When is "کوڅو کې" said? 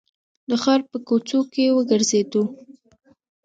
1.07-1.75